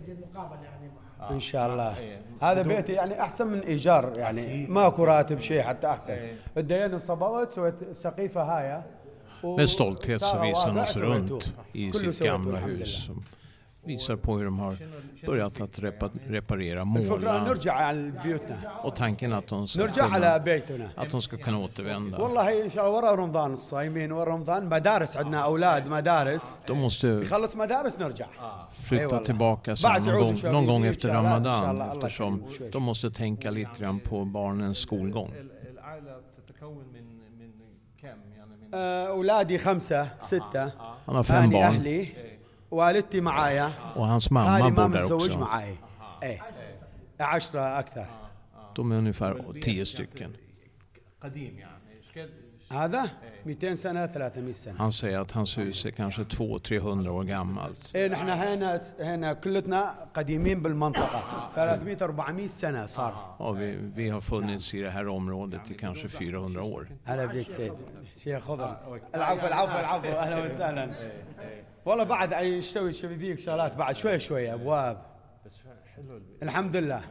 آه. 1.21 1.31
إن 1.31 1.41
شاء 1.41 1.73
الله 1.73 1.99
إيه. 1.99 2.21
هذا 2.43 2.63
بيتي 2.63 2.93
يعني 2.93 3.21
أحسن 3.21 3.47
من 3.47 3.61
إيجار 3.61 4.13
يعني 4.17 4.41
إيه. 4.41 4.67
ماكو 4.67 5.05
راتب 5.05 5.41
شيء 5.41 5.63
حتى 5.63 5.87
أحسن 5.87 6.13
إيه. 6.13 6.99
صبوت 6.99 7.55
سويت 7.55 7.75
سقيفة 7.93 8.43
هایا 8.43 8.83
Med. 12.67 13.27
لله. 13.86 13.86
Som 13.86 13.88
visar 13.88 14.16
på 14.16 14.38
hur 14.38 14.46
de 14.46 14.60
har 14.60 14.76
börjat 15.26 15.62
att 15.62 15.80
repa 15.80 16.10
reparera, 16.30 16.82
الفكره 16.82 17.18
måla 17.18 17.44
نرجع 17.44 17.74
على 17.74 18.12
بيوتنا 18.24 18.58
och 18.84 18.96
tanken 18.96 19.34
att 19.34 19.48
de 19.48 19.68
ska, 19.68 19.82
نرجع 19.82 20.04
على 20.04 20.26
kunna, 20.26 20.40
بيتنا 20.44 20.90
att 20.96 21.12
de 21.12 21.22
ska 21.22 21.38
kunna 21.38 21.58
återvända. 21.58 22.18
والله 22.20 22.64
ان 22.64 22.70
شاء 22.70 22.88
الله 22.88 22.98
ورا 22.98 23.16
رمضان 23.16 23.54
الصايمين 23.54 24.12
ورا 24.12 24.34
رمضان 24.36 24.66
مدارس 24.70 25.18
عندنا 25.18 25.44
اولاد 25.44 25.88
مدارس 25.88 26.58
De 26.68 26.72
måste 26.76 27.06
يخلص 27.06 27.56
مدارس 27.56 28.00
نرجع 28.00 28.26
flytta 28.90 29.20
tillbaka 29.20 29.76
sen 29.76 30.04
någon 30.04 30.20
gång, 30.20 30.52
någon 30.52 30.66
gång 30.66 30.86
efter 30.86 31.10
Ramadan 31.10 31.82
eftersom 31.82 32.44
de 32.72 32.84
måste 32.84 33.12
tänka 33.12 33.50
lite 33.52 33.72
grann 33.80 34.00
på 34.00 34.26
barnens 34.26 34.78
skolgång. 34.78 35.32
العائلة 35.74 36.22
تتكون 36.48 36.84
من 36.94 37.06
من 37.40 37.52
كم 38.02 38.08
يعني 38.08 38.56
من 38.62 38.74
آه، 38.74 39.08
اولادي 39.08 39.58
خمسه 39.58 40.10
سته 40.20 40.68
Han 41.08 41.16
har 41.16 41.24
fem 41.24 41.32
أنا 41.34 41.52
barn 41.52 41.56
اهلي 41.56 42.08
والدتي 42.72 43.22
معايا 43.22 43.72
och 43.96 44.08
hans 44.08 44.28
خالي 44.28 44.64
mamma 44.64 44.70
ما 44.70 44.88
bor 44.88 44.94
där 44.94 45.02
متزوج 45.02 45.30
också. 45.32 45.38
معاي 45.40 45.76
ايه 46.24 46.40
عشرة 47.20 47.80
اكثر 47.80 48.06
De 48.76 48.92
är 48.92 48.96
ungefär 48.96 49.34
tio 49.62 49.86
stycken. 49.86 50.30
قديم 51.24 51.58
يعني 51.60 51.74
ايش 51.98 52.18
قد 52.18 52.30
هذا 52.72 53.10
200 53.46 53.76
سنه 53.76 54.06
300 54.06 54.52
سنه 54.54 54.78
Han 54.78 54.92
säger 54.92 55.20
att 55.20 55.32
hans 55.32 55.58
hus 55.58 55.86
är 55.86 55.92
kanske 55.92 56.24
200-300 56.24 57.08
år 57.08 57.24
gammalt. 57.24 57.96
ايه 57.96 58.08
نحن 58.08 58.30
هنا 58.30 58.80
هنا 59.00 59.34
كلتنا 59.34 60.08
قديمين 60.16 60.62
بالمنطقه 60.62 61.50
300 61.56 61.96
400 61.96 62.48
سنه 62.48 62.86
صار 62.86 63.36
Ja, 63.40 63.52
vi, 63.52 63.78
vi 63.96 64.10
har 64.10 64.22
funnits 64.22 64.74
i 64.74 64.82
det 64.82 64.90
här 64.92 65.08
området 65.08 65.72
i 65.72 65.74
kanske 65.74 66.08
400 66.08 66.62
år. 66.64 66.88
هلا 67.06 67.26
بيك 67.26 67.50
سيد 67.50 67.74
شيخ 68.24 68.44
خضر 68.44 68.78
العفو 69.16 69.48
العفو 69.48 69.80
العفو 69.80 70.08
اهلا 70.08 70.46
وسهلا 70.46 70.92
والله 71.86 72.04
بعد 72.04 72.32
يسوي 72.46 72.94
شبابيك 72.94 73.40
شغلات 73.40 73.76
بعد 73.78 73.96
شوي 73.96 74.20
شوي 74.20 74.54
ابواب 74.54 75.02
بس 75.46 75.60
حلو 75.96 76.18
البيت 76.18 76.44
الحمد 76.44 76.76
لله 76.76 77.02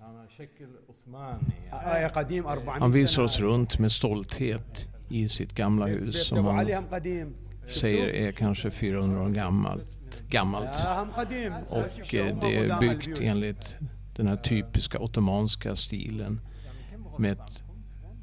انا 0.00 0.26
شكل 0.38 0.66
عثماني 0.88 1.40
يعني 1.72 2.04
آه 2.04 2.08
قديم 2.08 2.46
400 2.46 2.80
Han 2.80 2.92
visar 2.92 3.06
سنة. 3.06 3.24
oss 3.26 3.40
runt 3.40 3.78
med 3.78 3.90
stolthet 3.90 4.88
i 5.10 5.28
sitt 5.28 5.54
gamla 5.54 5.86
hus 5.86 5.98
بيت 6.00 6.14
som 6.32 6.38
ابو 6.38 6.50
han 6.50 6.58
علي 6.58 6.74
هم 6.78 6.84
قديم 6.92 7.32
säger 7.68 8.08
är 8.28 8.32
kanske 8.32 8.70
400 8.70 9.22
år 9.22 9.28
gammalt. 9.30 9.86
gammalt. 10.30 10.68
آه 10.86 11.02
هم 11.02 11.10
قديم 11.10 11.52
Och 11.70 12.14
eh, 12.14 12.36
det 12.40 12.56
är 12.56 12.80
byggt 12.80 13.20
enligt 13.20 13.76
den 14.16 14.26
här 14.28 14.36
typiska 14.36 14.98
ottomanska 14.98 15.76
stilen. 15.76 16.40
Med 17.18 17.32
ett 17.32 17.62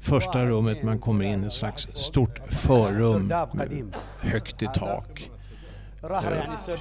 första 0.00 0.46
rummet 0.46 0.82
man 0.82 0.98
kommer 0.98 1.24
in, 1.24 1.44
ett 1.44 1.52
slags 1.52 1.88
stort 1.94 2.38
förrum 2.50 3.26
med 3.52 3.94
högt 4.20 4.62
i 4.62 4.66
tak. 4.74 5.30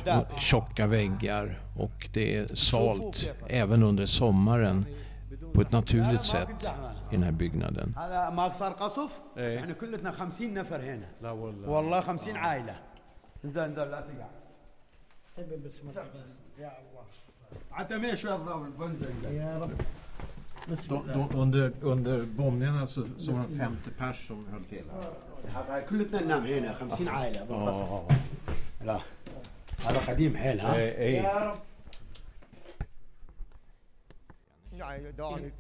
Eh, 0.07 0.39
tjocka 0.39 0.87
väggar 0.87 1.61
och 1.79 2.09
det 2.13 2.37
är 2.37 2.55
salt 2.55 3.31
även 3.49 3.83
under 3.83 4.07
sommaren 4.07 4.87
på 5.53 5.61
ett 5.61 5.73
naturligt 5.73 6.25
sätt 6.25 6.65
i 7.11 7.15
den 7.15 7.23
här 7.23 7.33
byggnaden. 7.33 7.97
De, 20.89 21.11
eh. 21.11 21.29
de, 21.29 21.39
under, 21.39 21.73
under 21.81 22.23
bombningarna 22.23 22.87
så, 22.87 23.03
så 23.19 23.33
var 23.33 23.45
det 23.49 23.57
50 23.57 23.91
pers 23.99 24.27
som 24.27 24.47
höll 24.53 24.65
till 24.65 24.85
här. 24.93 25.11
كلتنا 28.84 28.84
ننام 28.84 28.98
هنا 28.98 29.00
50 29.00 29.00
عائله 29.00 29.00
بالقصف 29.00 29.84
لا 29.86 29.90
هذا 29.90 30.00
قديم 30.00 30.38
حيل 30.38 30.60
ها 30.60 30.78
يا 30.78 31.44
رب 31.44 31.60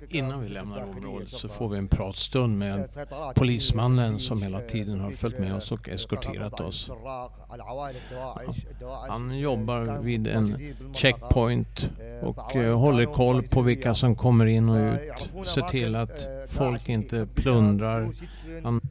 Innan 0.10 0.41
vi 0.41 0.50
lämnar 0.50 0.84
området 0.84 1.30
så 1.30 1.50
får 1.50 1.69
vi 1.69 1.78
en 1.78 1.88
pratstund 1.88 2.58
med 2.58 2.89
polismannen 3.36 4.19
som 4.19 4.41
hela 4.41 4.62
tiden 4.62 5.00
har 5.00 5.12
följt 5.12 5.39
med 5.39 5.56
oss 5.56 5.72
och 5.72 5.89
eskorterat 5.89 6.60
oss. 6.60 6.91
Han 9.08 9.39
jobbar 9.39 10.00
vid 10.02 10.28
en 10.28 10.76
checkpoint 10.93 11.89
och 12.22 12.56
eh, 12.56 12.78
håller 12.78 13.06
koll 13.06 13.43
på 13.43 13.62
vilka 13.62 13.93
som 13.93 14.15
kommer 14.15 14.45
in 14.45 14.69
och 14.69 14.93
ut. 14.93 15.48
Ser 15.48 15.62
till 15.62 15.95
att 15.95 16.28
folk 16.48 16.89
inte 16.89 17.28
plundrar. 17.36 18.12
Han, 18.63 18.82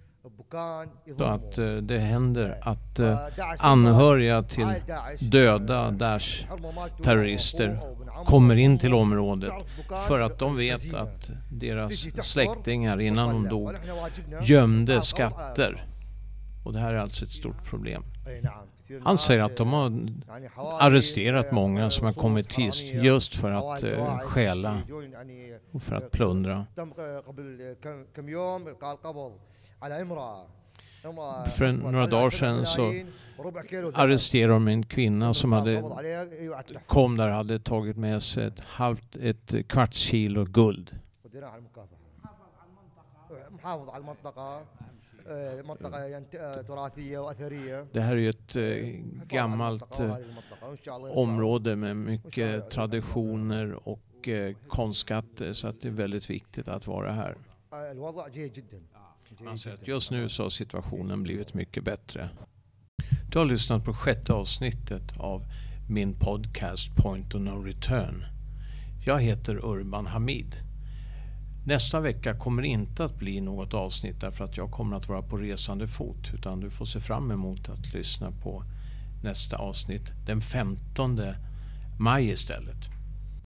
så 1.18 1.24
att 1.24 1.58
eh, 1.58 1.76
det 1.76 2.00
händer 2.00 2.58
att 2.62 3.00
eh, 3.00 3.20
anhöriga 3.60 4.44
till 4.44 4.68
döda 5.20 5.92
Daesh 5.92 6.48
terrorister 7.04 7.80
kommer 8.26 8.56
in 8.56 8.80
till 8.80 8.94
området 8.94 9.54
för 10.08 10.20
att 10.20 10.40
de 10.40 10.56
vet 10.56 10.94
att 10.94 11.30
deras 11.52 12.26
släktingar 12.26 13.02
innan 13.02 13.30
de 13.30 13.50
dog 13.50 13.72
gömde 14.42 15.02
skatter. 15.02 15.86
Och 16.66 16.74
det 16.74 16.80
här 16.80 16.94
är 16.94 16.98
alltså 16.98 17.26
ett 17.26 17.32
stort 17.32 17.64
problem. 17.70 18.04
Han 19.04 19.18
säger 19.18 19.44
att 19.44 19.58
de 19.58 19.74
har 19.74 19.92
arresterat 20.80 21.52
många 21.52 21.90
som 21.90 22.06
har 22.06 22.14
kommit 22.14 22.54
hit 22.54 22.94
just 22.94 23.36
för 23.36 23.52
att 23.52 23.84
eh, 23.84 24.20
stjäla 24.20 24.82
och 25.72 25.84
för 25.84 25.96
att 25.96 26.12
plundra. 26.12 26.66
För 31.58 31.72
några 31.72 32.08
dagar 32.08 32.30
sedan 32.30 32.66
så 32.66 32.94
arresterade 33.94 34.54
de 34.54 34.68
en 34.68 34.86
kvinna 34.86 35.34
som 35.34 35.52
hade, 35.52 35.84
kom 36.88 37.18
där 37.18 37.28
och 37.28 37.36
hade 37.36 37.60
tagit 37.60 37.98
med 37.98 38.24
sig 38.24 38.46
ett, 38.46 38.60
halvt, 38.60 39.16
ett 39.16 39.68
kvarts 39.68 39.98
kilo 39.98 40.46
guld. 40.46 41.00
Det 47.92 48.02
här 48.02 48.12
är 48.12 48.16
ju 48.16 48.30
ett 48.30 48.56
gammalt 49.28 50.02
område 51.14 51.76
med 51.76 51.98
mycket 51.98 52.70
traditioner 52.70 53.90
och 53.90 54.30
konstskatter. 54.68 55.54
Så 55.54 55.68
att 55.68 55.82
det 55.82 55.88
är 55.88 55.92
väldigt 55.92 56.30
viktigt 56.30 56.68
att 56.68 56.88
vara 56.88 57.12
här 57.12 57.38
anser 59.48 59.74
att 59.74 59.88
just 59.88 60.12
nu 60.12 60.30
så 60.30 60.44
har 60.44 60.50
situationen 60.50 61.24
blivit 61.24 61.54
mycket 61.54 61.84
bättre. 61.84 62.30
Du 63.30 63.40
har 63.40 63.46
lyssnat 63.46 63.86
på 63.86 63.94
sjätte 63.94 64.34
avsnittet 64.34 65.18
av 65.18 65.46
min 65.90 66.14
podcast 66.20 66.96
Point 66.96 67.36
of 67.36 67.42
No 67.42 67.64
Return. 67.64 68.26
Jag 69.06 69.22
heter 69.22 69.66
Urban 69.66 70.06
Hamid. 70.06 70.56
Nästa 71.66 72.00
vecka 72.00 72.36
kommer 72.36 72.64
inte 72.64 73.06
att 73.06 73.20
bli 73.20 73.42
något 73.42 73.74
avsnitt 73.74 74.22
därför 74.22 74.46
att 74.46 74.58
jag 74.58 74.72
kommer 74.72 74.98
att 74.98 75.08
vara 75.08 75.22
på 75.22 75.38
resande 75.38 75.88
fot 75.88 76.32
utan 76.34 76.60
du 76.60 76.70
får 76.70 76.86
se 76.86 77.00
fram 77.00 77.32
emot 77.32 77.70
att 77.70 77.94
lyssna 77.94 78.32
på 78.32 78.64
nästa 79.24 79.58
avsnitt 79.58 80.12
den 80.26 80.42
15 80.42 81.22
maj 82.00 82.30
istället. 82.30 82.93